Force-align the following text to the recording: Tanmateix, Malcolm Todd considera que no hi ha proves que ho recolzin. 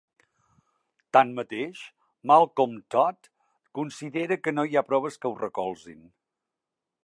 Tanmateix, 1.17 1.81
Malcolm 2.31 2.73
Todd 2.95 3.29
considera 3.81 4.41
que 4.47 4.57
no 4.57 4.67
hi 4.71 4.81
ha 4.81 4.87
proves 4.91 5.23
que 5.27 5.33
ho 5.33 5.37
recolzin. 5.47 6.05